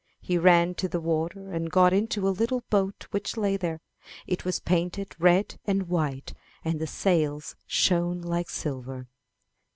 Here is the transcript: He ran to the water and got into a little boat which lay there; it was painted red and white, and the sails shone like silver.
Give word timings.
He 0.19 0.39
ran 0.39 0.73
to 0.81 0.87
the 0.87 0.99
water 0.99 1.51
and 1.51 1.69
got 1.69 1.93
into 1.93 2.27
a 2.27 2.33
little 2.33 2.63
boat 2.71 3.05
which 3.11 3.37
lay 3.37 3.55
there; 3.55 3.81
it 4.25 4.43
was 4.43 4.59
painted 4.59 5.15
red 5.19 5.59
and 5.65 5.89
white, 5.89 6.33
and 6.65 6.79
the 6.81 6.87
sails 6.87 7.55
shone 7.67 8.19
like 8.23 8.49
silver. 8.49 9.07